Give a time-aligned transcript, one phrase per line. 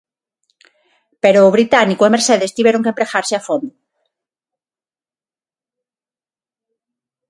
[1.23, 3.73] Pero o británico e Mercedes tiveron que empregarse a fondo.